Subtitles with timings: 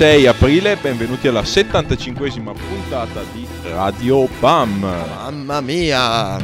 [0.00, 4.78] 6 aprile, benvenuti alla 75esima puntata di Radio BAM.
[4.80, 6.38] Mamma mia!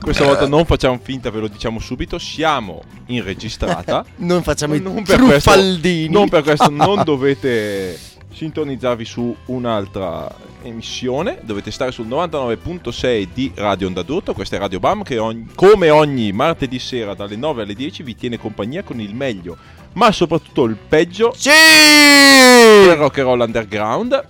[0.00, 4.04] Questa volta non facciamo finta, ve lo diciamo subito, siamo in registrata.
[4.18, 6.12] Non facciamo i non per questo, truffaldini.
[6.12, 8.07] non per questo non dovete
[8.38, 14.78] sintonizzarvi su un'altra emissione, dovete stare sul 99.6 di Radio Onda d'Urto, questa è Radio
[14.78, 19.00] BAM che ogni- come ogni martedì sera dalle 9 alle 10 vi tiene compagnia con
[19.00, 19.56] il meglio,
[19.94, 21.50] ma soprattutto il peggio Sì!
[21.50, 24.28] del rock and roll underground.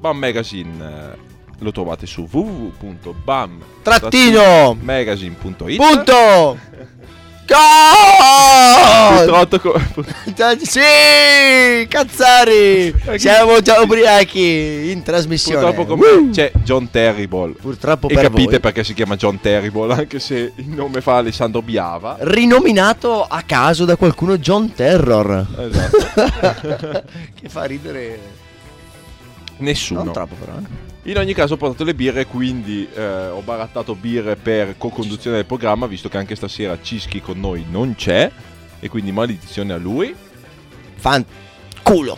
[0.00, 1.18] BAM Magazine eh,
[1.60, 4.76] lo trovate su www.bam Trattino!
[4.80, 6.58] magazine.it Punto!
[9.16, 9.80] Purtroppo, co-
[10.62, 11.86] Sì!
[11.88, 12.94] Cazzari!
[13.16, 15.60] Siamo già ubriachi in trasmissione.
[15.72, 17.52] purtroppo come c'è John Terrible.
[17.60, 18.60] Purtroppo E per capite voi.
[18.60, 22.16] perché si chiama John Terrible, anche se il nome fa Alessandro Biava.
[22.20, 25.46] Rinominato a caso da qualcuno John Terror.
[25.58, 27.02] Esatto.
[27.40, 28.18] che fa ridere.
[29.58, 30.04] Nessuno.
[30.04, 30.52] Non troppo però.
[30.58, 30.87] eh.
[31.04, 35.46] In ogni caso ho portato le birre, quindi eh, ho barattato birre per co-conduzione del
[35.46, 38.30] programma, visto che anche stasera Cischi con noi non c'è.
[38.80, 40.14] E quindi maledizione a lui.
[40.96, 41.24] Fan
[41.82, 42.16] culo.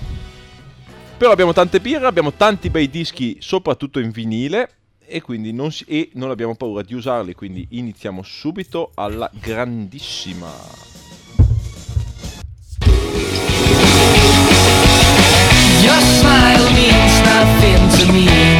[1.17, 4.71] Però abbiamo tante birre, abbiamo tanti bei dischi, soprattutto in vinile.
[5.07, 10.49] E quindi non, si- e non abbiamo paura di usarli, quindi iniziamo subito alla grandissima.
[15.83, 18.60] Your smile means nothing to me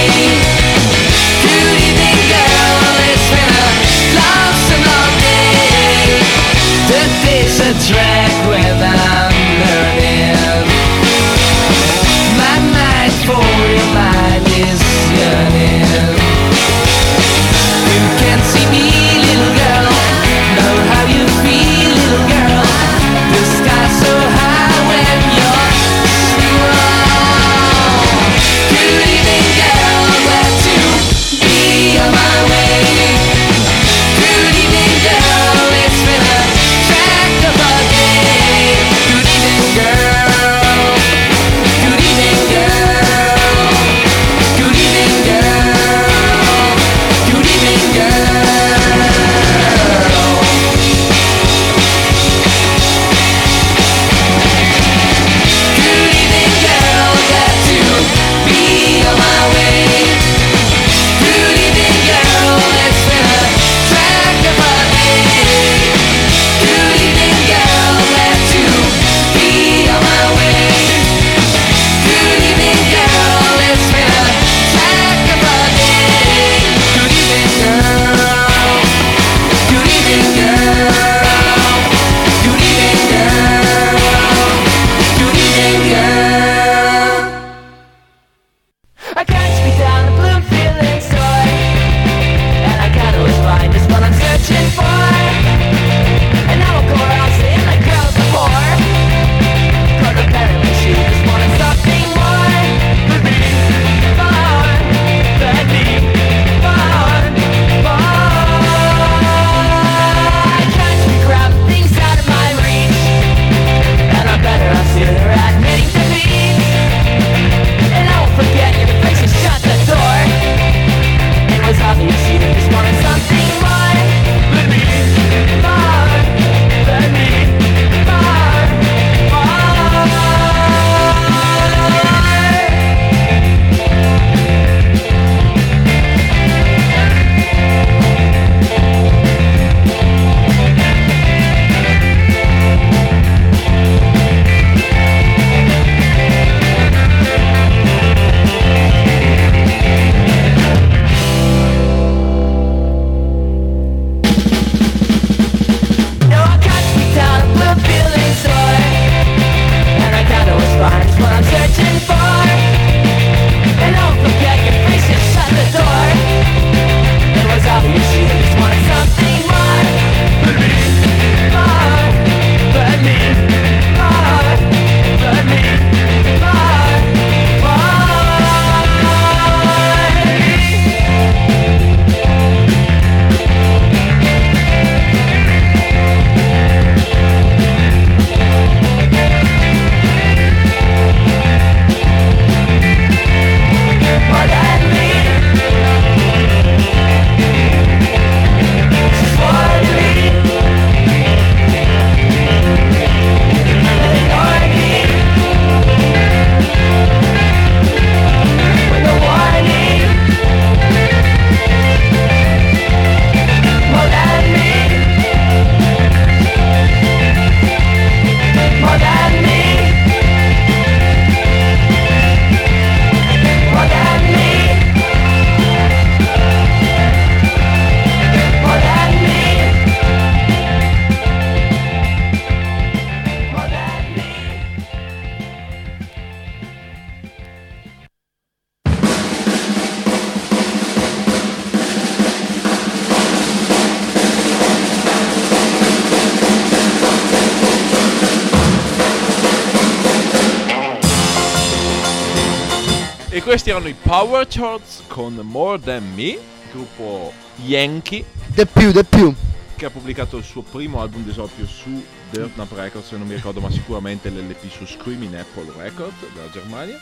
[253.71, 256.37] erano i Power Charts con More Than Me,
[256.73, 257.31] gruppo
[257.63, 259.33] Yankee, De più, de più.
[259.77, 263.35] che ha pubblicato il suo primo album d'esordio su Dirt Nap Records, se non mi
[263.35, 266.99] ricordo, ma sicuramente l'LP su Screaming Apple Records della Germania.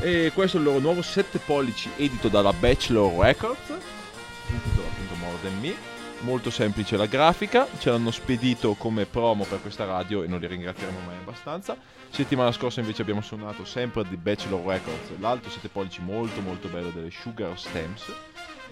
[0.00, 3.68] E questo è il loro nuovo 7 pollici edito dalla Bachelor Records,
[4.50, 5.74] intitolato appunto More Than Me.
[6.20, 10.48] Molto semplice la grafica, ce l'hanno spedito come promo per questa radio e non li
[10.48, 11.76] ringrazieremo mai abbastanza.
[12.10, 16.90] Settimana scorsa invece abbiamo suonato sempre di Bachelor Records, l'altro 7 pollici molto molto bello
[16.90, 18.12] delle Sugar Stamps.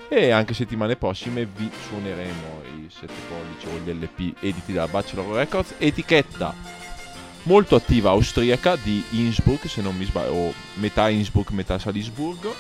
[0.08, 5.36] E anche settimane prossime vi suoneremo i 7 pollici o gli LP editi da Bachelor
[5.36, 6.76] Records, etichetta
[7.46, 12.54] molto attiva austriaca di Innsbruck, se non mi sbaglio, metà Innsbruck, metà Salisburgo.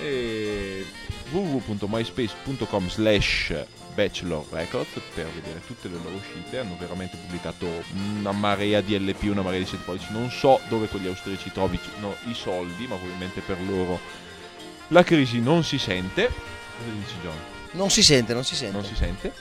[0.00, 0.84] E
[1.30, 3.54] www.myspace.com slash
[3.94, 6.58] Bachelor Records per vedere tutte le loro uscite.
[6.58, 7.66] Hanno veramente pubblicato
[8.18, 10.06] una marea di LP, una marea di 7 pollici.
[10.10, 13.98] Non so dove quegli austriaci trovino i soldi, ma probabilmente per loro
[14.88, 16.26] la crisi non si sente.
[16.76, 17.36] Cosa dici John?
[17.72, 18.76] Non si sente, non si sente.
[18.76, 19.32] Non si sente.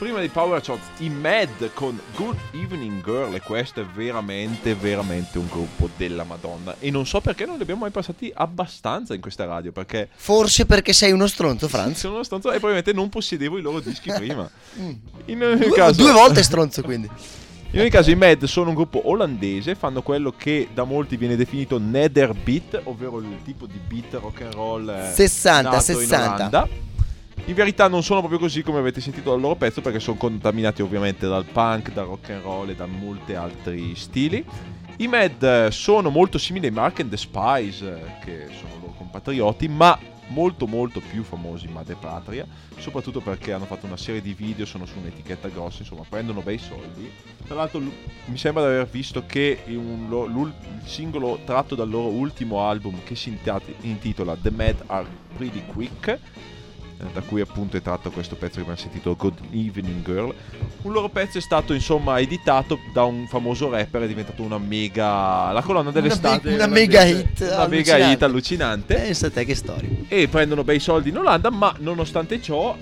[0.00, 5.36] Prima dei Power Shots, i Mad con Good Evening Girl e questo è veramente, veramente
[5.36, 6.74] un gruppo della Madonna.
[6.78, 10.64] E non so perché non li abbiamo mai passati abbastanza in questa radio, perché Forse
[10.64, 11.98] perché sei uno stronzo, Franz.
[11.98, 14.48] sono uno stronzo e probabilmente non possedevo i loro dischi prima.
[15.26, 15.68] In ogni Mm.
[15.68, 17.06] Due, caso, due volte stronzo, quindi.
[17.72, 21.36] in ogni caso i Mad sono un gruppo olandese, fanno quello che da molti viene
[21.36, 25.98] definito nether beat, ovvero il tipo di beat rock and roll eh, 60, nato in
[25.98, 26.88] 60.
[27.46, 30.82] In verità non sono proprio così come avete sentito dal loro pezzo perché sono contaminati
[30.82, 34.44] ovviamente dal punk, dal rock and roll e da molti altri stili.
[34.98, 39.66] I Mad sono molto simili ai Mark and the Spies, eh, che sono loro compatrioti,
[39.66, 44.32] ma molto molto più famosi in madre patria, soprattutto perché hanno fatto una serie di
[44.34, 47.10] video, sono su un'etichetta grossa, insomma prendono bei soldi.
[47.46, 52.62] Tra l'altro mi sembra di aver visto che un il singolo tratto dal loro ultimo
[52.68, 55.06] album che si inti- intitola The Mad Are
[55.36, 56.18] Pretty Quick,
[57.12, 60.34] da cui appunto è tratto questo pezzo che abbiamo sentito Good Evening Girl.
[60.82, 65.50] Un loro pezzo è stato insomma editato da un famoso rapper, è diventato una mega...
[65.52, 66.48] la colonna dell'estate.
[66.50, 69.88] me- una mega hit Una mega hit allucinante Pensa a te che storia.
[70.08, 72.76] e prendono bei soldi in Olanda, ma nonostante ciò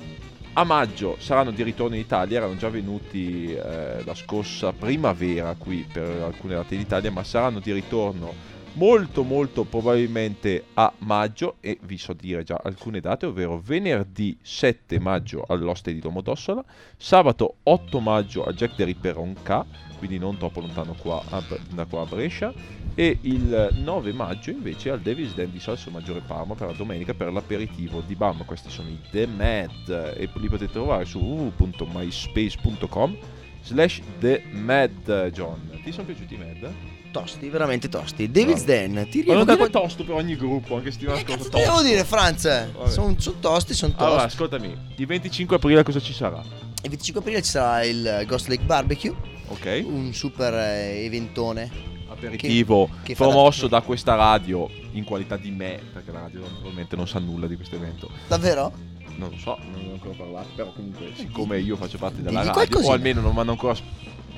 [0.55, 5.87] a maggio saranno di ritorno in Italia, erano già venuti eh, la scorsa primavera qui
[5.91, 11.99] per alcune date d'Italia, ma saranno di ritorno molto molto probabilmente a maggio e vi
[11.99, 16.65] so dire già alcune date, ovvero venerdì 7 maggio all'Oste di Domodossola,
[16.97, 19.65] sabato 8 maggio a Jack the Ripper K,
[19.99, 21.43] quindi non troppo lontano qua a
[21.75, 22.55] da qua a Brescia,
[22.95, 27.15] e il 9 maggio invece al Davis Den di Salso Maggiore Parma per la domenica
[27.15, 28.45] per l'aperitivo di BAM.
[28.45, 33.17] Questi sono i The Mad e li potete trovare su www.myspace.com
[33.63, 35.81] slash The Mad John.
[35.83, 36.73] Ti sono piaciuti i Mad?
[37.11, 38.31] Tosti, veramente tosti.
[38.31, 41.49] David's Den, ti Ma non dire tosto per ogni gruppo, anche settimana Che scorsa.
[41.51, 42.69] ti devo dire, Franz?
[42.89, 43.95] Sono tosti, sono tosti.
[43.97, 46.43] Allora, ascoltami, il 25 aprile cosa ci sarà?
[46.83, 49.15] Il 25 aprile ci sarà il Ghost Lake Barbecue,
[49.49, 49.83] Ok?
[49.87, 51.97] un super eh, eventone.
[52.09, 56.41] Aperitivo che fa promosso da- da questa radio in qualità di me, perché la radio
[56.41, 58.11] naturalmente non sa nulla di questo evento.
[58.27, 58.73] Davvero?
[59.19, 62.31] Non lo so, non ne ho ancora parlato, però comunque siccome io faccio parte della
[62.31, 62.89] Digli radio, qualcosina.
[62.89, 63.75] o almeno non mi hanno ancora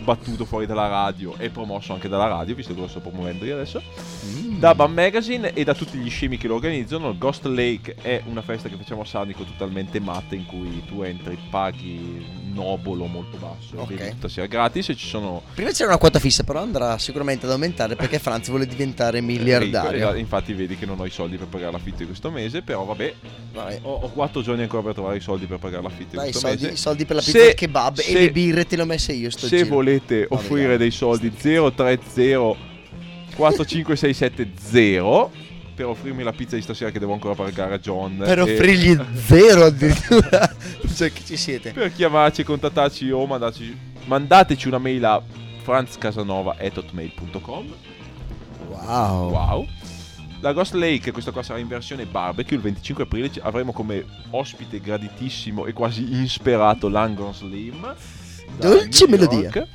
[0.03, 3.55] battuto fuori dalla radio e promosso anche dalla radio, visto che lo sto promuovendo io
[3.55, 3.83] adesso,
[4.27, 4.59] Mm.
[4.59, 7.17] da Bam Magazine e da tutti gli scemi che lo organizzano.
[7.17, 11.39] Ghost Lake è una festa che facciamo a Sanico totalmente matta in cui tu entri,
[11.51, 13.95] paghi un obolo molto basso, Ok.
[13.95, 17.47] bevi tutta sera gratis e ci sono Prima c'era una quota fissa, però andrà sicuramente
[17.47, 19.33] ad aumentare perché Franz vuole diventare ricco.
[19.33, 20.15] miliardario.
[20.15, 23.15] Infatti vedi che non ho i soldi per pagare l'affitto di questo mese, però vabbè,
[23.83, 26.49] ho, ho quattro giorni ancora per trovare i soldi per pagare l'affitto Dai, di questo
[26.49, 26.75] soldi, mese.
[26.75, 28.87] i soldi per la Se- pizza al kebab se- e le birre te le ho
[28.87, 29.69] messe io sto Se giro.
[29.69, 32.69] volete No, offrire dei soldi 030
[33.35, 35.49] 45670
[35.81, 38.19] per offrirmi la pizza di stasera che devo ancora pagare a John.
[38.19, 40.55] Per e offrirgli zero addirittura.
[40.95, 41.73] cioè, che ci siete?
[41.73, 45.23] Per chiamarci, contattarci o mandarci, mandateci una mail a
[45.63, 47.75] franzcasanova.hotmail.com
[48.69, 49.31] Wow.
[49.31, 49.67] Wow.
[50.41, 54.81] La Ghost Lake, questa qua sarà in versione barbecue, il 25 aprile avremo come ospite
[54.81, 57.95] graditissimo e quasi insperato Langon Slim.
[58.59, 59.51] Dolce melodia.
[59.53, 59.69] York.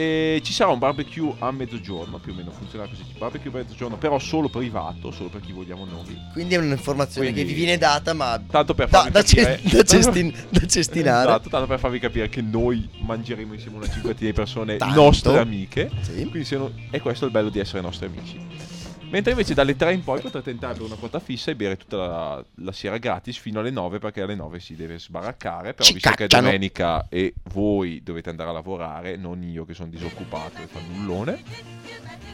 [0.00, 3.04] E ci sarà un barbecue a mezzogiorno, più o meno funzionerà così.
[3.18, 6.16] Barbecue a mezzogiorno, però solo privato, solo per chi vogliamo noi.
[6.32, 9.60] Quindi è un'informazione Quindi- che vi viene data, ma Tanto per farvi da, capire.
[9.62, 11.28] da cestin- da cestinare.
[11.28, 14.94] Esatto, tanto per farvi capire che noi mangeremo insieme una cinquantina di persone Tanto.
[15.02, 15.90] nostre amiche.
[16.00, 16.12] Sì.
[16.14, 18.40] Quindi siano- è questo il bello di essere nostri amici.
[19.10, 21.96] Mentre invece dalle 3 in poi potrete entrare per una quota fissa e bere tutta
[21.96, 25.74] la, la sera gratis fino alle 9 perché alle 9 si deve sbaraccare.
[25.74, 26.44] Però Ci visto che è cacciano.
[26.46, 31.42] domenica e voi dovete andare a lavorare, non io che sono disoccupato e fa nullone,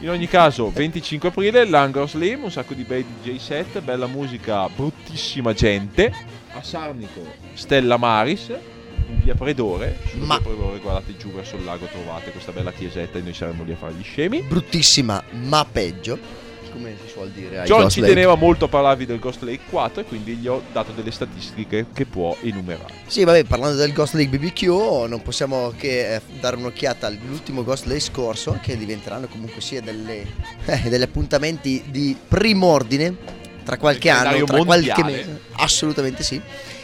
[0.01, 4.69] In ogni caso, 25 aprile, l'Angor Slim, un sacco di bei DJ set, bella musica,
[4.69, 6.13] bruttissima gente.
[6.53, 9.97] A Sarnico, Stella Maris, in via Predore.
[10.19, 13.63] Ma- via Predore, guardate giù verso il lago, trovate questa bella chiesetta e noi saremo
[13.63, 14.41] lì a fare gli scemi.
[14.43, 16.45] Bruttissima, ma peggio.
[16.77, 18.13] Come si suol dire John ci Lake.
[18.13, 21.87] teneva molto a parlarvi del Ghost Lake 4 e quindi gli ho dato delle statistiche
[21.91, 22.93] che può enumerare.
[23.07, 27.85] Sì, vabbè, parlando del Ghost Lake BBQ, non possiamo che eh, dare un'occhiata all'ultimo Ghost
[27.85, 30.23] Lake scorso, che diventeranno comunque sia delle,
[30.65, 33.15] eh, degli appuntamenti di prim'ordine
[33.63, 35.11] tra qualche anno, tra qualche mondiale.
[35.11, 35.41] mese.
[35.53, 36.39] Assolutamente sì.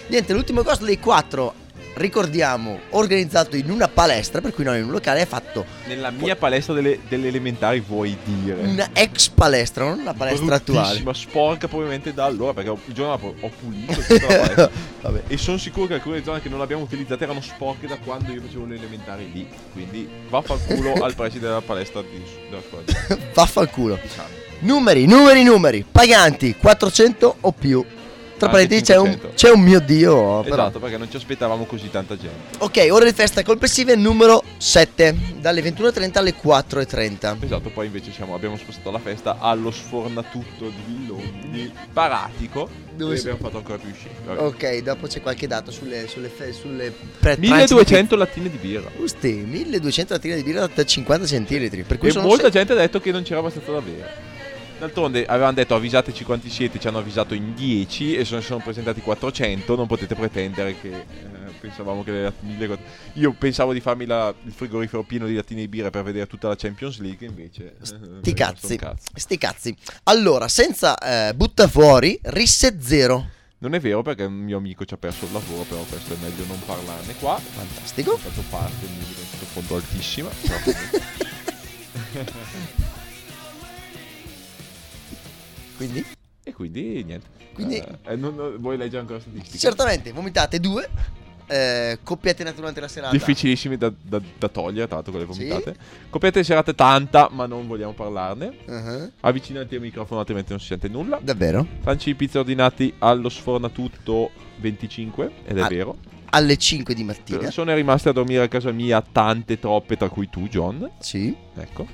[0.07, 1.53] Niente, l'ultimo Ghost Lake 4,
[1.95, 6.35] ricordiamo, organizzato in una palestra, per cui non in un locale, è fatto Nella mia
[6.35, 8.61] palestra delle, delle elementari vuoi dire.
[8.61, 11.01] una ex palestra, non una palestra attuale.
[11.01, 14.71] Bruttissima, sporca probabilmente da allora perché il giorno dopo ho pulito tutta la palestra.
[15.27, 18.41] E sono sicuro che alcune zone che non abbiamo utilizzato erano sporche da quando io
[18.41, 19.47] facevo le elementari lì.
[19.71, 22.83] Quindi vaffanculo al preside della palestra di, della scuola.
[23.33, 23.99] Vaffanculo.
[24.01, 24.41] Diciamo.
[24.59, 25.85] Numeri, numeri, numeri.
[25.89, 27.85] Paganti 400 o più.
[28.43, 29.35] Tra parentesi c'è un, 500.
[29.35, 30.41] c'è un mio dio.
[30.41, 30.53] Però.
[30.55, 32.57] Esatto, perché non ci aspettavamo così tanta gente.
[32.59, 35.15] Ok, ore di festa complessive numero 7.
[35.39, 37.37] Dalle 21.30 alle 4.30.
[37.41, 42.69] Esatto, poi invece siamo- abbiamo spostato la festa allo sfornatutto di Villoni di Paratico.
[42.95, 43.89] Dove si- abbiamo fatto ancora più.
[44.25, 44.41] Vabbè.
[44.41, 48.89] Ok, dopo c'è qualche dato sulle, sulle, fe- sulle pre- 1200 lattine di birra.
[48.97, 51.83] Usti, 1200 lattine di birra da 50 centilitri.
[51.83, 54.31] Per cui E molta gente ha detto che non c'era abbastanza da bere.
[54.83, 58.61] D'altronde avevano detto avvisateci quanti siete, ci hanno avvisato in 10 e se ne sono
[58.61, 61.05] presentati 400, non potete pretendere che eh,
[61.61, 65.61] pensavamo che le lat- 1400 Io pensavo di farmi la- il frigorifero pieno di lattine
[65.61, 67.75] di birra per vedere tutta la Champions League, invece...
[67.81, 67.85] eh,
[68.19, 68.77] Sti cazzi.
[69.15, 69.73] Sti cazzi.
[70.03, 73.25] Allora, senza eh, butta fuori, risse zero.
[73.59, 76.17] Non è vero perché un mio amico ci ha perso il lavoro, però questo è
[76.21, 77.37] meglio non parlarne qua.
[77.39, 78.17] Fantastico.
[78.17, 80.29] Faccio parte, mi è sottofondo altissima.
[85.87, 86.05] Quindi,
[86.43, 87.27] e quindi niente.
[87.53, 89.57] Quindi- Eh, eh, non- non- vuoi leggere ancora statistiche?
[89.57, 90.89] certamente, vomitate due.
[91.45, 93.11] Eh, coppiate durante la serata.
[93.11, 95.45] difficilissimi da, da- da togliere, tra l'altro, quelle Sì?
[95.45, 95.75] vomitate.
[96.09, 98.53] Copiate di serate tanta, ma non vogliamo parlarne.
[98.65, 99.11] Uh-huh.
[99.19, 101.19] Avvicinati al microfono, altrimenti non si sente nulla.
[101.21, 101.67] Davvero?
[101.81, 105.97] Franci di pizza ordinati allo sfornatutto 25, ed è Ah, vero.
[106.29, 107.51] Alle 5 di mattina.
[107.51, 110.89] Sono rimaste a dormire a casa mia tante, troppe, tra cui tu, John.
[110.99, 111.35] Sì.
[111.55, 111.85] Ecco.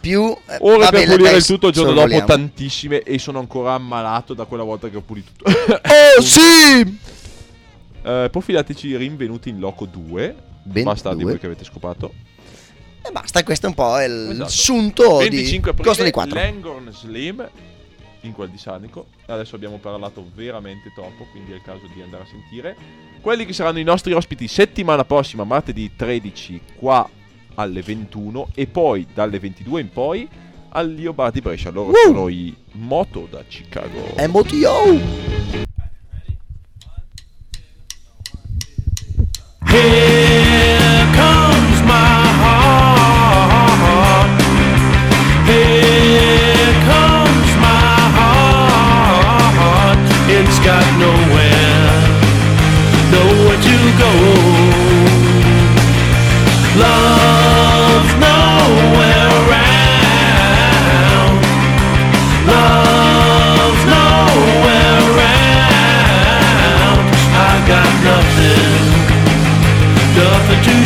[0.00, 0.36] Più...
[0.46, 2.26] eh, Ore vabbè, per pulire il tutto il giorno dopo, sorvoliamo.
[2.26, 5.50] tantissime, e sono ancora ammalato da quella volta che ho pulito tutto.
[6.18, 6.98] Oh sì!
[8.02, 10.36] Eh, profilateci rinvenuti in loco 2.
[10.62, 11.32] Ben Basta di due.
[11.32, 12.12] voi che avete scopato.
[13.02, 14.50] E basta, questo è un po' il Esatto.
[14.50, 16.34] sunto 25 di Costa di 4.
[16.34, 17.48] Langorn Slim
[18.22, 19.06] in quel di Sanico.
[19.26, 22.76] Adesso abbiamo parlato veramente troppo, quindi è il caso di andare a sentire
[23.20, 27.08] quelli che saranno i nostri ospiti settimana prossima, martedì 13, qua
[27.60, 30.28] alle 21 e poi dalle 22 in poi
[30.70, 31.70] al Lio Bar di Brescia.
[31.70, 31.96] Loro Woo!
[32.04, 34.14] sono i Moto da Chicago.
[34.28, 35.39] MOTO!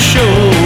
[0.04, 0.63] Show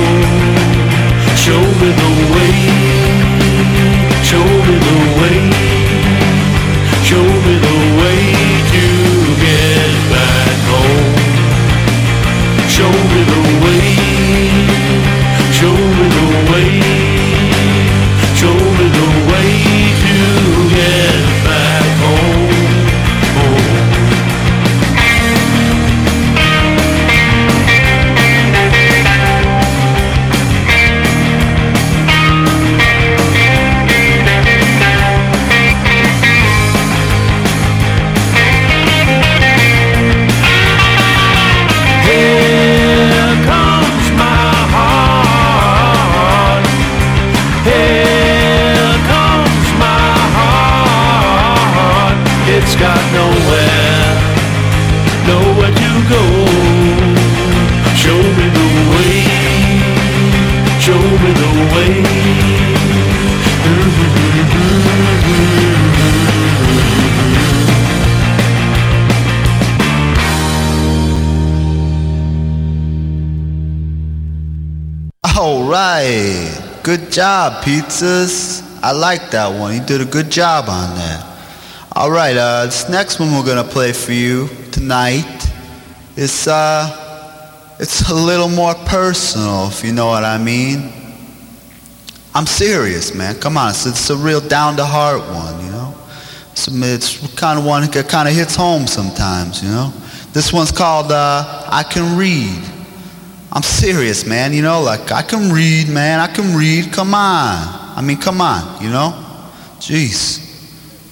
[75.36, 76.80] All right.
[76.84, 78.62] Good job, pizzas.
[78.82, 79.74] I like that one.
[79.74, 81.26] You did a good job on that.
[81.96, 85.50] All right, uh, this next one we're gonna play for you tonight
[86.16, 90.97] is uh, it's a little more personal, if you know what I mean.
[92.38, 93.34] I'm serious, man.
[93.40, 95.92] Come on, it's, it's a real down-to-heart one, you know.
[96.52, 99.92] It's, it's kind of one that kind of hits home sometimes, you know.
[100.32, 102.62] This one's called uh, "I Can Read."
[103.50, 104.52] I'm serious, man.
[104.52, 106.20] You know, like I can read, man.
[106.20, 106.92] I can read.
[106.92, 107.96] Come on.
[107.96, 108.84] I mean, come on.
[108.84, 109.20] You know.
[109.80, 110.38] Jeez.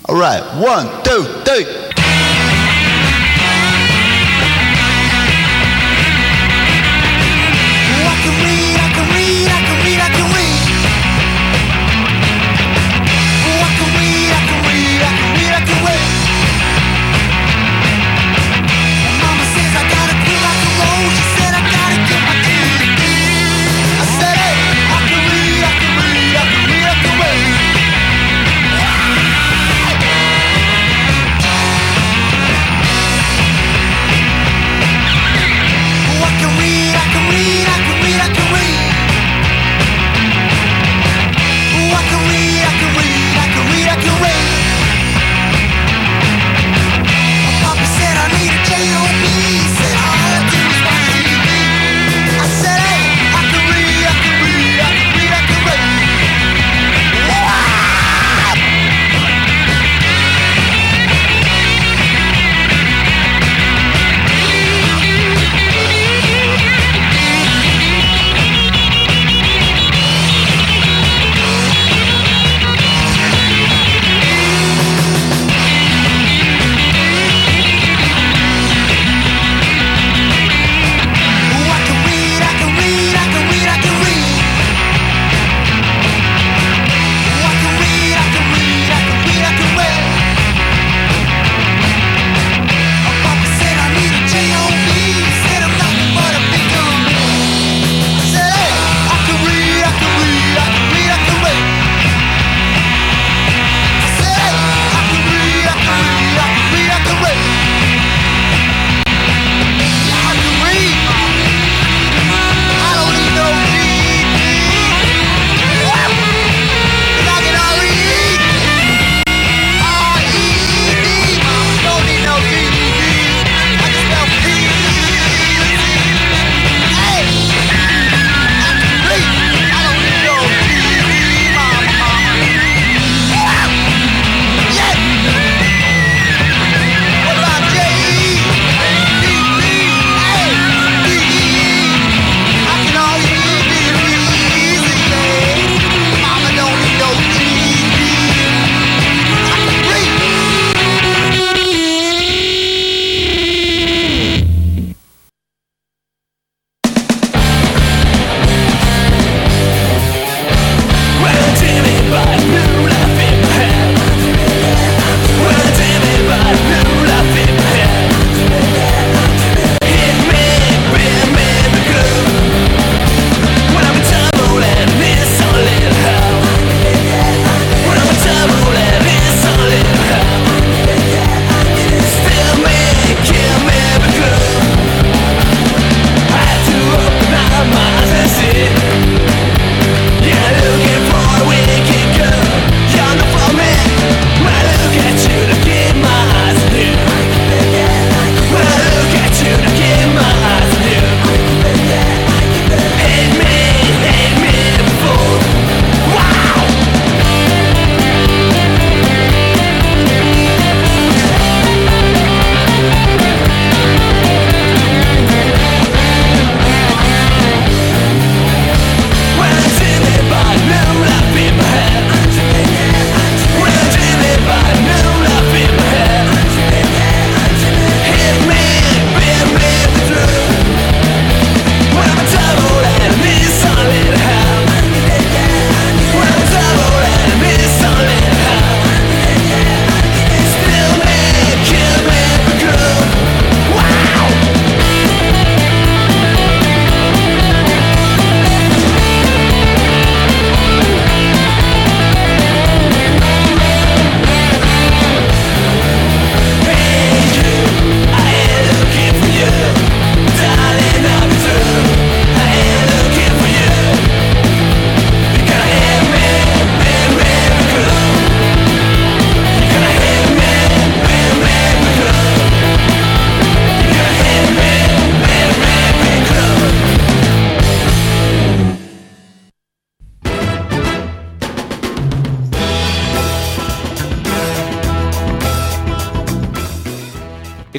[0.08, 0.42] All right.
[0.62, 1.85] One, two, three.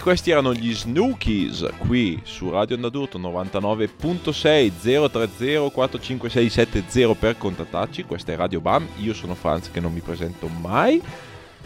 [0.07, 8.03] Questi erano gli Snookies qui su Radio Andadurto 99.6 030 45670 per contattarci.
[8.03, 8.87] Questa è Radio Bam.
[8.99, 11.01] Io sono Franz che non mi presento mai.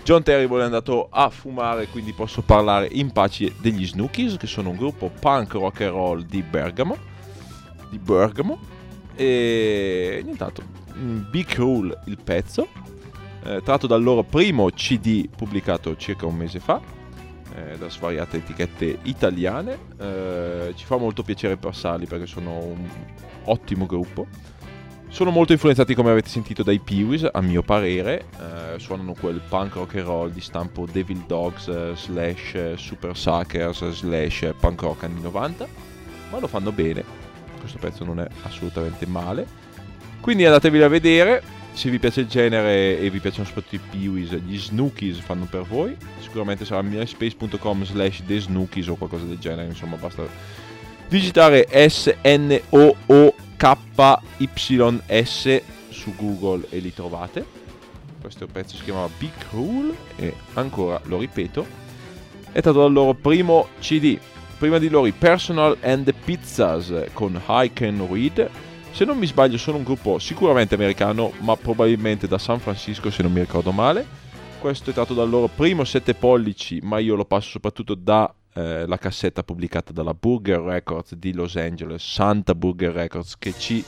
[0.04, 4.72] John Terrible è andato a fumare, quindi posso parlare in pace degli Snookies, che sono
[4.72, 6.98] un gruppo punk rock and roll di Bergamo.
[7.92, 8.58] Di Bergamo.
[9.16, 10.66] E nient'altro.
[11.30, 12.68] Big Rule il pezzo.
[13.44, 17.01] eh, tratto dal loro primo CD pubblicato circa un mese fa
[17.56, 19.78] eh, da svariate etichette italiane.
[19.98, 22.88] Eh, ci fa molto piacere passarli perché sono un
[23.46, 24.28] ottimo gruppo.
[25.12, 28.28] Sono molto influenzati, come avete sentito, dai Peewees, a mio parere.
[28.40, 33.18] Eh, suonano quel punk rock and roll di stampo Devil Dogs eh, slash eh, Super
[33.18, 35.68] Suckers slash eh, punk rock anni 90.
[36.32, 37.04] Ma lo fanno bene.
[37.60, 39.46] Questo pezzo non è assolutamente male.
[40.22, 41.44] Quindi andatevi a vedere.
[41.74, 45.64] Se vi piace il genere e vi piacciono soprattutto i Peewees, gli Snookies fanno per
[45.64, 45.96] voi.
[46.20, 49.68] Sicuramente sarà myspace.com slash The Snookies o qualcosa del genere.
[49.68, 50.28] Insomma, basta
[51.08, 52.62] digitare S-N-O-O-K-Y-S
[55.90, 57.60] su Google e li trovate.
[58.22, 61.66] Questo pezzo si chiamava Big Rule e ancora lo ripeto,
[62.52, 64.20] è stato dal loro primo CD.
[64.58, 68.50] Prima di loro i Personal and the Pizzas con I Can Read.
[68.92, 73.24] Se non mi sbaglio sono un gruppo sicuramente americano, ma probabilmente da San Francisco se
[73.24, 74.06] non mi ricordo male.
[74.60, 78.86] Questo è stato dal loro primo 7 pollici, ma io lo passo soprattutto da eh,
[79.00, 83.84] cassetta pubblicata dalla Burger Records di Los Angeles, Santa Burger Records, che ci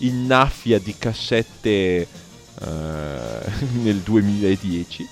[0.00, 2.06] innaffia di cassette eh,
[3.82, 5.08] nel 2010.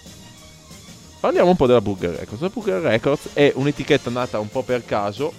[1.20, 2.40] Parliamo un po' della Burger Records.
[2.40, 5.32] La Burger Records è un'etichetta nata un po' per caso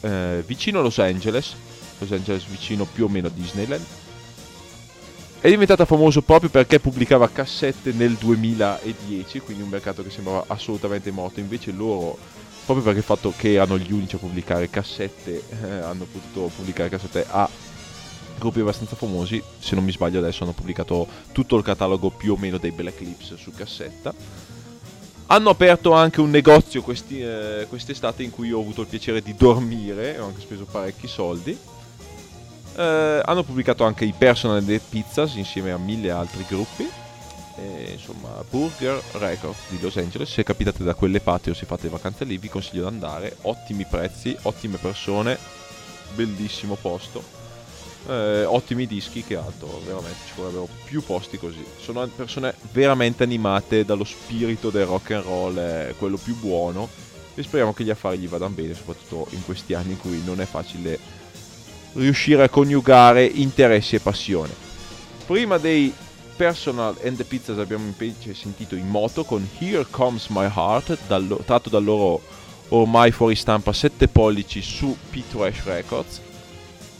[0.00, 1.56] eh, vicino a Los Angeles,
[1.98, 3.84] Los Angeles vicino più o meno a Disneyland.
[5.40, 11.10] È diventata famoso proprio perché pubblicava cassette nel 2010, quindi un mercato che sembrava assolutamente
[11.10, 11.40] morto.
[11.40, 12.18] Invece loro
[12.64, 16.88] proprio perché il fatto che erano gli unici a pubblicare cassette, eh, hanno potuto pubblicare
[16.88, 17.48] cassette a
[18.38, 19.40] gruppi abbastanza famosi.
[19.58, 23.00] Se non mi sbaglio, adesso hanno pubblicato tutto il catalogo più o meno dei Black
[23.00, 24.12] Lips su cassetta.
[25.26, 29.34] Hanno aperto anche un negozio questi, eh, quest'estate in cui ho avuto il piacere di
[29.36, 31.56] dormire, ho anche speso parecchi soldi.
[32.76, 36.88] Eh, hanno pubblicato anche i Personal the Pizzas insieme a mille altri gruppi.
[37.58, 40.30] E, insomma, Burger Records di Los Angeles.
[40.30, 43.36] Se capitate da quelle parti o se fate vacanze lì, vi consiglio di andare.
[43.42, 45.38] Ottimi prezzi, ottime persone,
[46.14, 47.22] bellissimo posto.
[48.08, 51.64] Eh, ottimi dischi, che altro, veramente ci vorrebbero più posti così.
[51.80, 56.88] Sono persone veramente animate dallo spirito del rock and roll, eh, quello più buono.
[57.34, 60.40] E speriamo che gli affari gli vadano bene, soprattutto in questi anni in cui non
[60.42, 60.98] è facile
[61.96, 64.52] riuscire a coniugare interessi e passione.
[65.26, 65.92] Prima dei
[66.36, 71.26] Personal and the Pizzas abbiamo invece sentito in moto con Here Comes My Heart, dal
[71.26, 72.20] lo- tratto dal loro
[72.68, 76.20] ormai fuori stampa 7 pollici su P-Trash Records.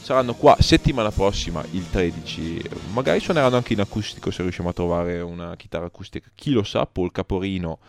[0.01, 2.61] Saranno qua settimana prossima, il 13.
[2.93, 6.29] Magari suoneranno anche in acustico se riusciamo a trovare una chitarra acustica.
[6.33, 7.79] Chi lo sa, Paul Caporino,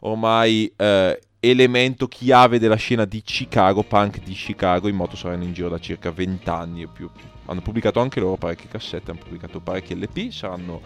[0.00, 4.88] ormai eh, elemento chiave della scena di Chicago, punk di Chicago.
[4.88, 7.08] In moto saranno in giro da circa 20 anni o più.
[7.46, 10.30] Hanno pubblicato anche loro parecchie cassette, hanno pubblicato parecchi LP.
[10.30, 10.82] Saranno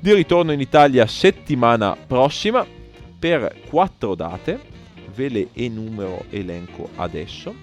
[0.00, 2.66] di ritorno in Italia settimana prossima
[3.18, 4.76] per quattro date.
[5.14, 7.54] Ve le enumero elenco adesso.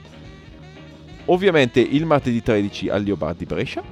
[1.26, 3.84] Ovviamente il martedì 13 al Leopardi di Brescia,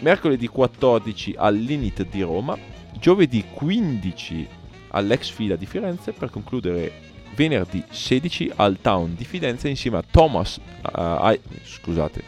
[0.00, 2.58] mercoledì 14 all'Init di Roma,
[2.98, 4.48] giovedì 15
[4.88, 10.56] all'Ex Fila di Firenze per concludere venerdì 16 al Town di Firenze insieme a Thomas,
[10.56, 12.22] uh, ai, scusate,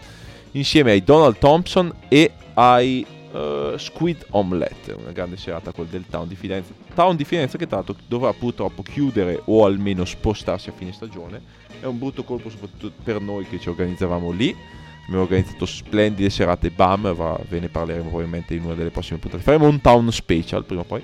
[0.52, 6.28] insieme ai Donald Thompson e ai uh, Squid Omelette, una grande serata quel del Town
[6.28, 6.72] di Firenze.
[6.94, 11.62] Town di Firenze che tra l'altro dovrà purtroppo chiudere o almeno spostarsi a fine stagione.
[11.80, 14.54] È un brutto colpo soprattutto per noi che ci organizzavamo lì.
[15.06, 19.42] Abbiamo organizzato splendide serate BAM, va- ve ne parleremo probabilmente in una delle prossime puntate.
[19.42, 21.02] Faremo un town special prima o poi.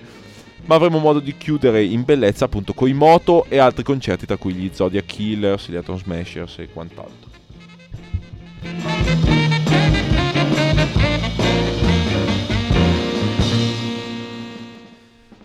[0.70, 4.52] Ma avremo modo di chiudere in bellezza appunto coi moto e altri concerti tra cui
[4.52, 7.28] gli Zodiac Killers, gli Atom Smashers e quant'altro.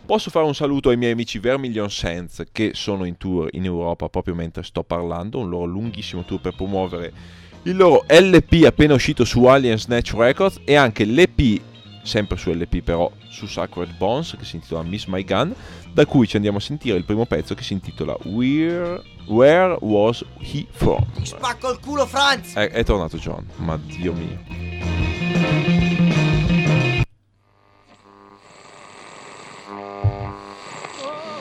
[0.05, 4.07] Posso fare un saluto ai miei amici Vermilion Sands che sono in tour in Europa
[4.09, 7.13] proprio mentre sto parlando, un loro lunghissimo tour per promuovere
[7.63, 11.73] il loro LP appena uscito su Alien Snatch Records e anche l'EP,
[12.05, 15.53] sempre su LP però su Sacred Bones che si intitola Miss My Gun,
[15.91, 20.23] da cui ci andiamo a sentire il primo pezzo che si intitola Where, Where Was
[20.39, 21.03] He From?
[21.13, 22.53] Ti spacco il culo Franz!
[22.53, 24.63] È, è tornato John, ma dio mio.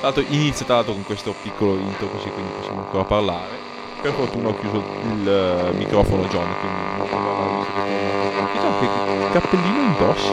[0.00, 3.62] Tanto inizia tra l'altro con questo piccolo intro così quindi possiamo ancora parlare.
[4.02, 7.83] Per fortuna ho chiuso il uh, microfono John, quindi non ho visto che
[9.34, 10.30] cappellino indossi.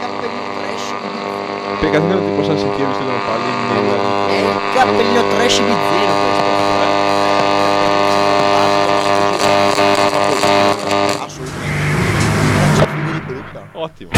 [0.00, 0.94] Cappellino trash.
[1.78, 3.96] Peccato che non ti possano sentire visto che non parli nella...
[4.28, 6.46] È il cappellino trash di zero questo.
[6.80, 6.96] Eh.
[11.20, 11.76] Assolutamente.
[13.72, 14.17] Ottimo.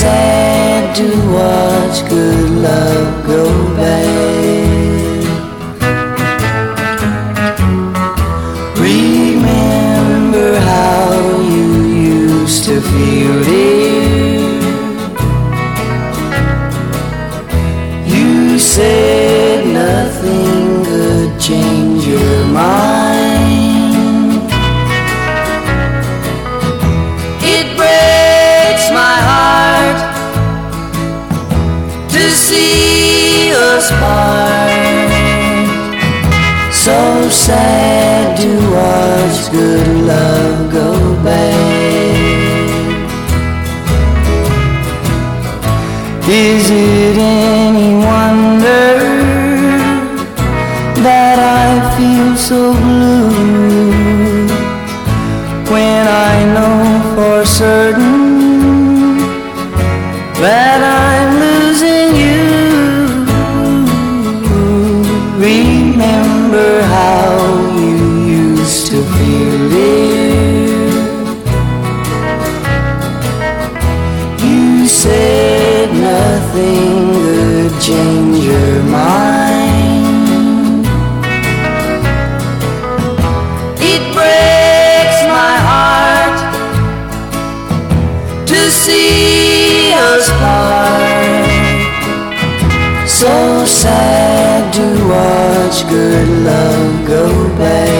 [0.00, 3.44] Sad to watch good love go
[3.76, 5.24] bad.
[8.88, 11.66] Remember how you
[12.18, 13.63] used to feel it.
[95.94, 97.93] Good love go bad.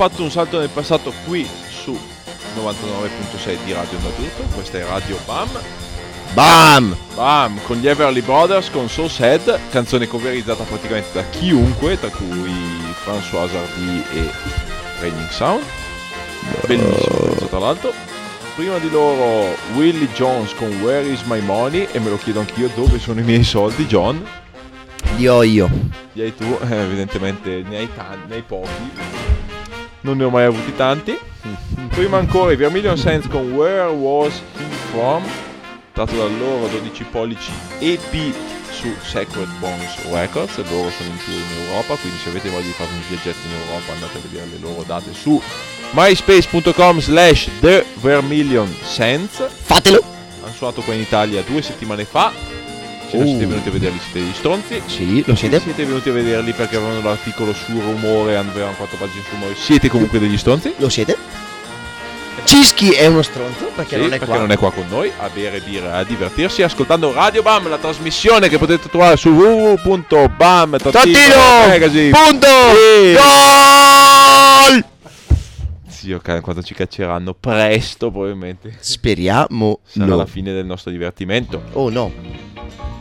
[0.00, 4.42] Fatto un salto nel passato qui su 99.6 di Radio Onda Tutto.
[4.54, 5.50] Questa è Radio Bam.
[6.32, 6.96] Bam!
[7.14, 7.60] Bam!
[7.64, 12.50] Con gli Everly Brothers con So Sad, canzone coverizzata praticamente da chiunque, tra cui
[13.04, 14.30] François Hardy e
[15.00, 15.64] Raining Sound.
[16.66, 17.92] Bellissimo tra l'altro.
[18.54, 21.86] Prima di loro Willie Jones con Where is my money?
[21.92, 24.26] E me lo chiedo anch'io dove sono i miei soldi, John.
[25.16, 25.68] Li ho io.
[26.14, 29.18] Li hai tu, eh, evidentemente ne hai tanti, ne hai pochi.
[30.02, 31.18] Non ne ho mai avuti tanti.
[31.90, 35.22] Prima ancora i Vermilion Sands con Where Was He From?
[35.92, 38.34] Dato dal loro 12 pollici EP
[38.70, 40.56] su Sacred Bones Records.
[40.70, 43.52] Loro sono in tour in Europa, quindi se avete voglia di fare un viaggetto in
[43.52, 45.40] Europa andate a vedere le loro date su
[45.92, 49.44] myspace.com slash The Vermilion Sands.
[49.48, 50.02] Fatelo!
[50.42, 52.59] Hanno suonato qua in Italia due settimane fa.
[53.10, 53.28] Se non Uh.
[53.30, 54.82] siete venuti a vederli siete degli stronzi.
[54.86, 55.60] Sì, lo siete?
[55.60, 59.54] Siete venuti a vederli perché avevano l'articolo sul rumore, avevano quattro pagine sul rumore.
[59.56, 60.72] Siete comunque degli stronzi?
[60.78, 61.16] Lo siete?
[62.44, 64.38] Cischi è uno stronzo perché Sì, non è perché qua.
[64.38, 68.48] non è qua con noi a bere birra, a divertirsi ascoltando Radio Bam, la trasmissione
[68.48, 71.34] che potete trovare su www.bam Trattino!
[71.68, 72.10] Magazine.
[72.10, 72.46] Punto!
[75.86, 76.18] Sì.
[76.22, 80.16] Ca- quando ci cacceranno presto probabilmente Speriamo sarà no.
[80.16, 81.62] la fine del nostro divertimento.
[81.72, 82.10] Oh no.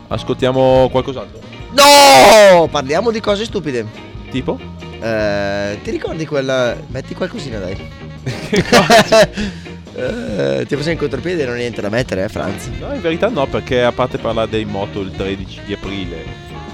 [0.09, 1.39] Ascoltiamo qualcos'altro.
[1.71, 2.67] No!
[2.67, 3.85] Parliamo di cose stupide.
[4.29, 4.59] Tipo?
[4.99, 6.75] Eh, ti ricordi quella...
[6.87, 7.77] Metti qualcosina dai.
[9.99, 12.67] Eh, ti sei in contropiede e non hai niente da mettere, eh, Franz?
[12.79, 16.23] No, in verità no, perché a parte parlare dei moto il 13 di aprile,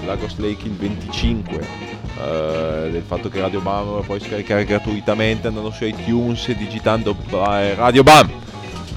[0.04, 5.48] la Ghost Lake il 25, eh, del fatto che Radio Bam lo puoi scaricare gratuitamente
[5.48, 8.30] andando su iTunes e digitando Radio Bam.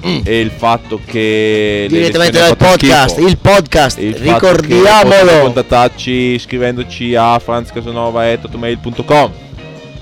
[0.02, 3.28] E il fatto che Direttamente dal podcast, schifo.
[3.28, 5.40] il podcast, il ricordiamolo.
[5.42, 9.32] contattarci scrivendoci a franzcasanova.com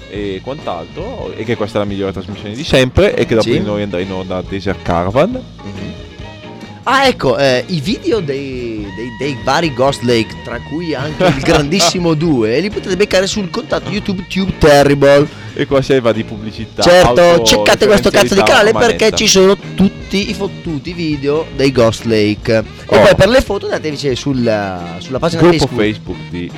[0.10, 3.58] e quant'altro e che questa è la migliore trasmissione di sempre e che dopo Sì.
[3.60, 5.42] di noi andrà in onda Desert Caravan
[6.90, 11.36] Ah, ecco, eh, i video dei, dei- dei vari Ghost Lake, tra cui anche il
[11.44, 15.28] grandissimo 2, li potete beccare sul contatto YouTube Tube Terrible.
[15.60, 19.58] E qua si va di pubblicità Certo, cercate questo cazzo di canale perché ci sono
[19.76, 22.54] tutti i fottuti video dei Ghost Lake.
[22.58, 22.64] E
[22.96, 23.02] Oh.
[23.02, 26.52] poi per le foto andatevi sulla, sulla pagina gruppo Facebook, Facebook di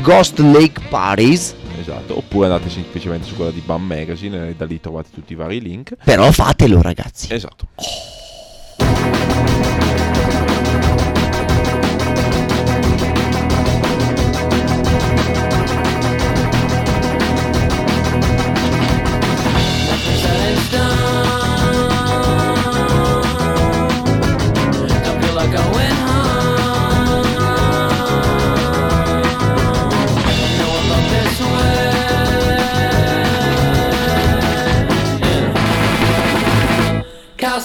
[0.00, 1.54] Ghost Lake Paris.
[1.80, 5.36] esatto oppure andate semplicemente su quella di BAM Magazine e da lì trovate tutti i
[5.36, 7.32] vari link Però fatelo ragazzi.
[7.32, 8.25] esatto Set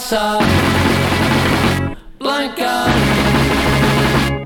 [0.01, 0.39] Casa
[2.17, 2.85] Blanca.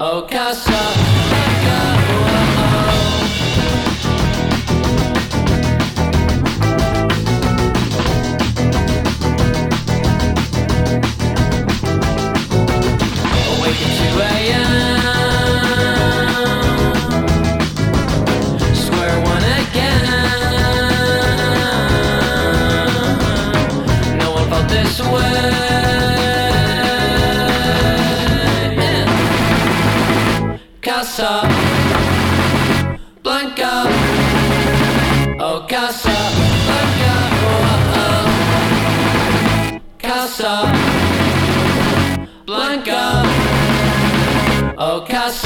[0.01, 1.24] Oh, Casa
[45.07, 45.44] Oh,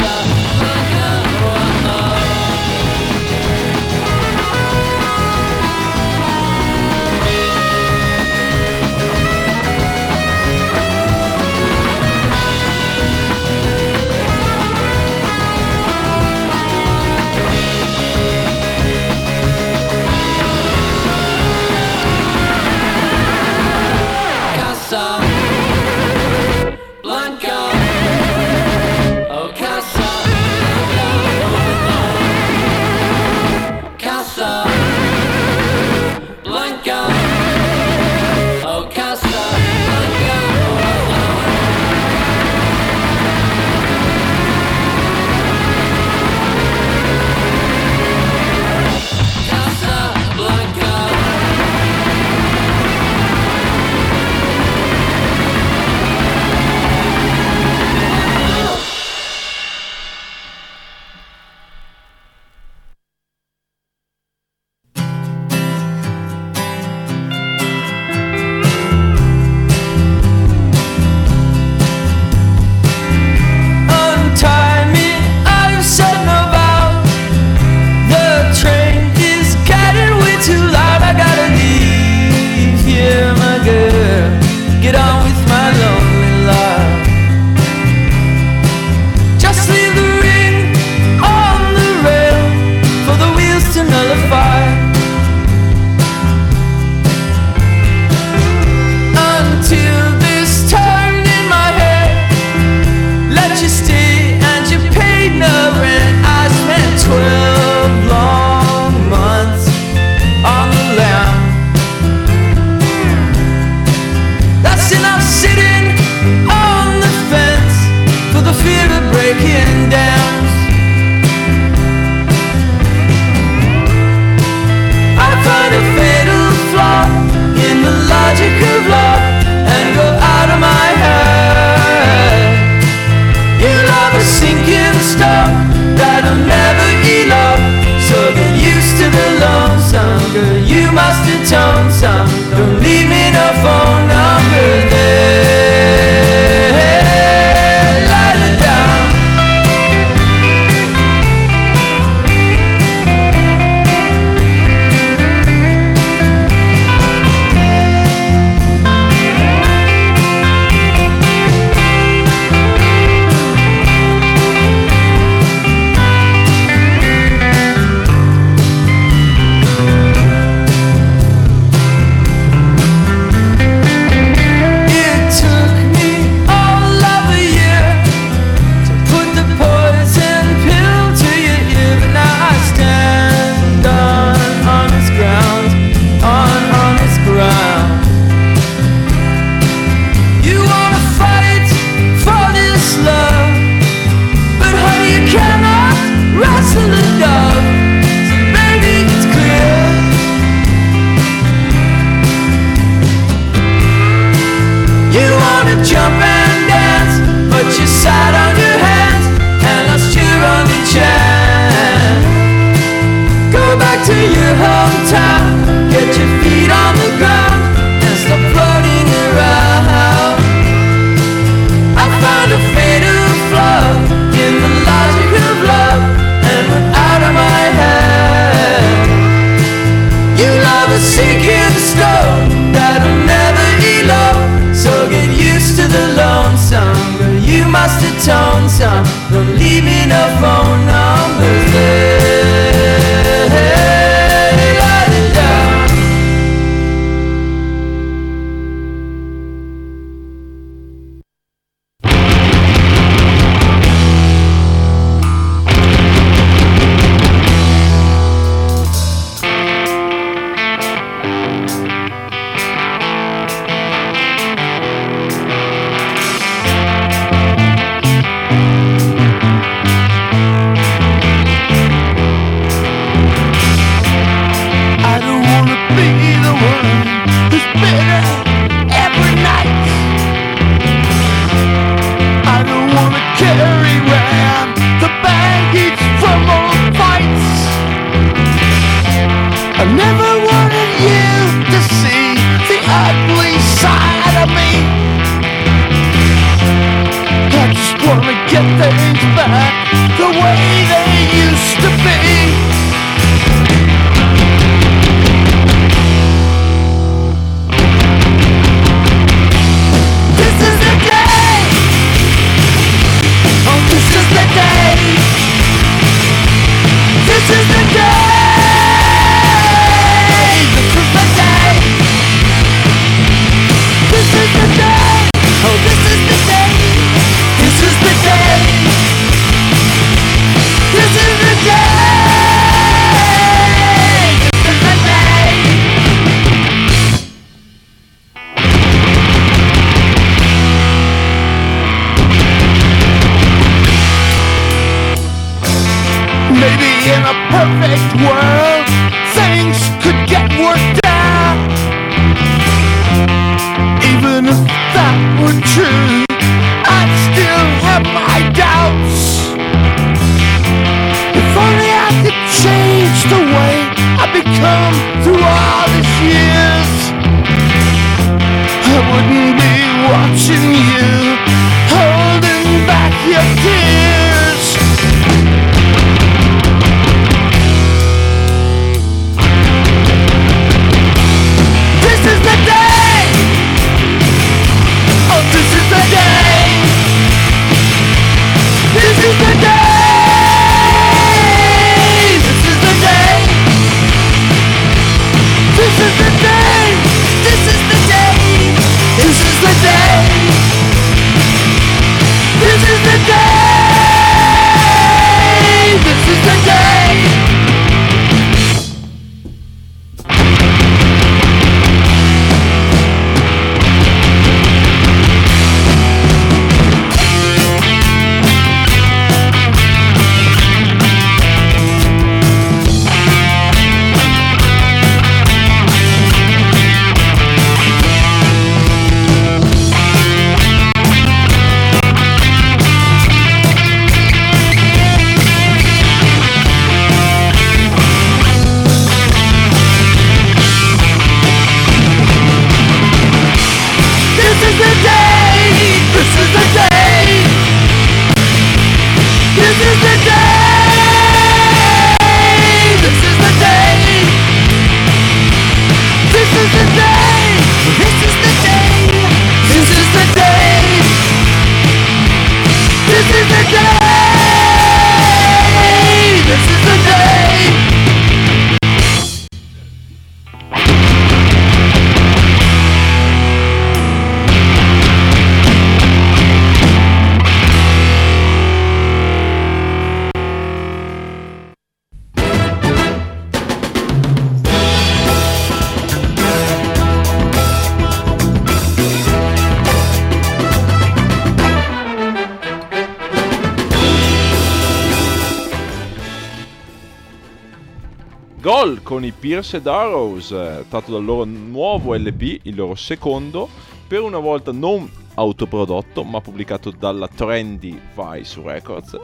[499.10, 503.68] con i Pierce Arrows, eh, tratto dal loro nuovo LP, il loro secondo,
[504.08, 509.18] per una volta non autoprodotto, ma pubblicato dalla Trendy Vice Records.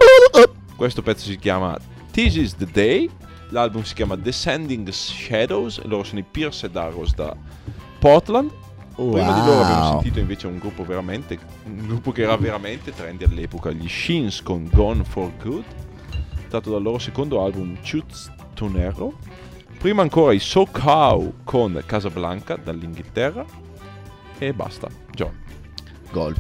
[0.76, 1.78] Questo pezzo si chiama
[2.10, 3.08] This is the Day,
[3.50, 7.36] l'album si chiama Descending Shadows, loro sono i Pierce Arrows da
[8.00, 8.50] Portland.
[8.96, 9.92] Prima di loro abbiamo Wow.
[9.92, 14.68] sentito invece un gruppo veramente, un gruppo che era veramente trendy all'epoca, gli Shins con
[14.74, 15.64] Gone for Good,
[16.50, 19.14] tratto dal loro secondo album Chutes Tonero.
[19.86, 23.46] Prima ancora i So Cow con Casablanca dall'Inghilterra.
[24.40, 24.88] E basta.
[25.12, 25.32] John.
[26.10, 26.34] Gol.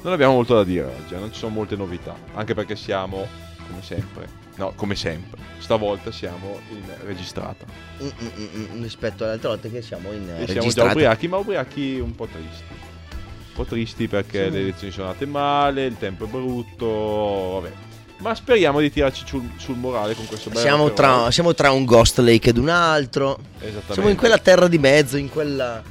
[0.00, 2.16] Non abbiamo molto da dire oggi, non ci sono molte novità.
[2.32, 3.26] Anche perché siamo,
[3.68, 7.66] come sempre, no, come sempre, stavolta siamo in registrata.
[8.02, 11.28] Mm, mm, mm, mm, rispetto alle altre volte che siamo in E siamo già ubriachi,
[11.28, 12.64] ma ubriachi un po' tristi.
[12.72, 17.91] Un po' tristi perché le elezioni sono andate male, il tempo è brutto, vabbè.
[18.22, 21.84] Ma speriamo di tirarci sul, sul morale con questo bello Siamo tra, siamo tra un
[21.84, 23.36] Ghost Lake ed un altro.
[23.58, 23.92] Esattamente.
[23.94, 25.82] Siamo in quella terra di mezzo, in quella.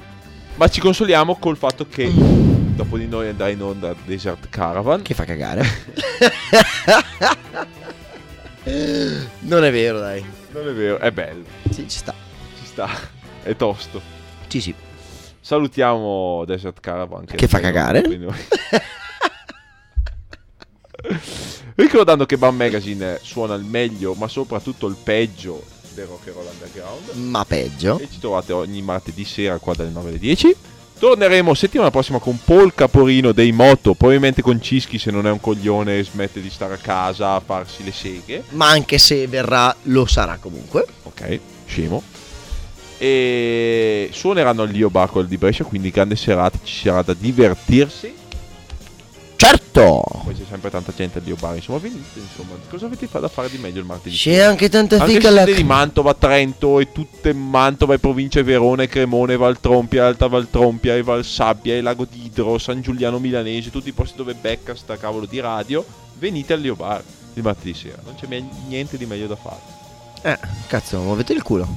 [0.56, 5.02] Ma ci consoliamo col fatto che dopo di noi andrà in onda Desert Caravan.
[5.02, 5.66] Che fa cagare.
[9.40, 10.26] non è vero, dai.
[10.52, 12.14] Non è vero, è bello, Sì, ci sta.
[12.60, 12.90] ci sta,
[13.44, 14.02] è tosto.
[14.48, 14.74] Sì, sì.
[15.42, 18.04] Salutiamo Desert Caravan Che fa vengono cagare.
[21.82, 25.64] Ricordando che Bam Magazine suona il meglio, ma soprattutto il peggio
[25.96, 27.10] del rock and roll underground.
[27.28, 27.98] Ma peggio.
[27.98, 30.56] E ci trovate ogni martedì sera qua dalle 9 alle 10.
[31.00, 35.40] Torneremo settimana prossima con Paul Caporino dei Moto, probabilmente con Cischi se non è un
[35.40, 38.44] coglione e smette di stare a casa a farsi le seghe.
[38.50, 40.86] Ma anche se verrà, lo sarà comunque.
[41.02, 42.04] Ok, scemo.
[43.00, 48.20] E suoneranno al Lio Bar di Brescia, quindi grande serata, ci sarà da divertirsi.
[49.42, 50.04] Certo!
[50.24, 53.28] Poi c'è sempre tanta gente al Lio Bar, insomma, venite, insomma, cosa avete fa da
[53.28, 54.16] fare di meglio il martedì?
[54.16, 55.46] C'è anche tanta Anche fica la.
[55.46, 61.02] di Mantova, Trento e tutte Mantova e province Verona e Cremone, Valtrompia, Alta Valtrompia e
[61.02, 65.40] Valsabbia e Lago d'Idro, San Giuliano Milanese, tutti i posti dove becca sta cavolo di
[65.40, 65.84] radio,
[66.20, 67.02] venite al Lio Bar
[67.34, 68.28] il martedì sera, non c'è
[68.68, 69.60] niente di meglio da fare.
[70.22, 70.38] Eh,
[70.68, 71.68] cazzo, muovete il culo.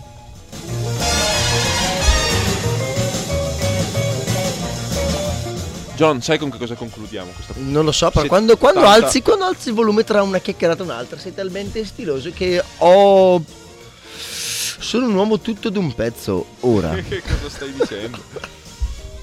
[5.97, 9.45] John, sai con che cosa concludiamo questa Non lo so, però quando, quando alzi, quando
[9.45, 13.43] alzi il volume tra una chiacchierata e un'altra sei talmente stiloso che ho...
[14.79, 16.91] Sono un uomo tutto d'un pezzo ora.
[17.09, 18.19] che cosa stai dicendo?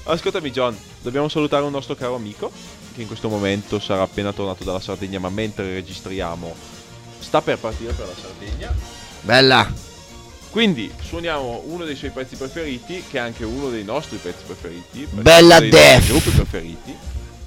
[0.04, 2.50] Ascoltami John, dobbiamo salutare un nostro caro amico
[2.94, 6.54] che in questo momento sarà appena tornato dalla Sardegna, ma mentre registriamo
[7.18, 8.74] sta per partire per la Sardegna.
[9.20, 9.91] Bella!
[10.52, 15.08] Quindi suoniamo uno dei suoi pezzi preferiti, che è anche uno dei nostri pezzi preferiti.
[15.10, 16.06] Bella Def.
[16.08, 16.94] gruppi preferiti,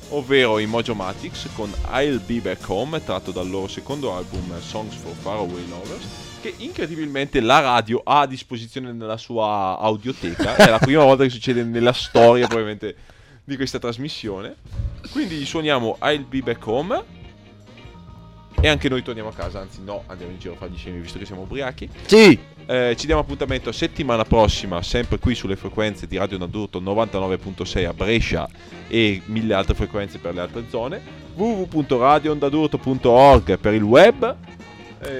[0.09, 5.13] ovvero i Mojomatics con I'll Be Back Home, tratto dal loro secondo album Songs for
[5.21, 6.03] Faraway Lovers,
[6.41, 10.55] che incredibilmente la radio ha a disposizione nella sua audioteca.
[10.55, 12.95] è la prima volta che succede nella storia probabilmente
[13.43, 14.55] di questa trasmissione.
[15.11, 17.03] Quindi gli suoniamo I'll Be Back Home.
[18.59, 20.99] E anche noi torniamo a casa, anzi no, andiamo in giro a fare gli scemi
[21.01, 21.87] visto che siamo ubriachi.
[22.07, 22.53] Sì.
[22.67, 27.93] Eh, ci diamo appuntamento settimana prossima, sempre qui sulle frequenze di Radio Nadurto 99.6 a
[27.93, 28.47] Brescia
[28.87, 30.99] e mille altre frequenze per le altre zone.
[31.35, 34.35] www.radioondadurto.org per il web.
[35.01, 35.19] Eh,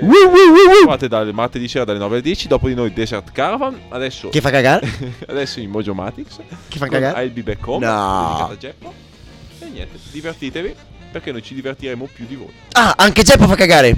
[0.80, 2.48] trovate dal martedì sera dalle 9 alle 10.
[2.48, 3.80] Dopo di noi Desert Caravan.
[3.90, 4.90] Adesso, Che fa cagare?
[5.28, 6.40] adesso i Mojomatics.
[6.68, 7.24] Che fa cagare?
[7.24, 7.86] I'll be back home.
[7.86, 8.58] No.
[9.60, 10.74] E niente, divertitevi
[11.12, 12.52] perché noi ci divertiremo più di voi.
[12.72, 13.96] Ah, anche Geppo fa cagare.